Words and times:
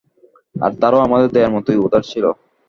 আর 0.55 0.71
তারাও 0.81 1.05
আমাদের 1.07 1.29
দেয়ার 1.31 1.53
মতো 1.55 1.69
উদার 1.85 2.03
ছিল। 2.11 2.25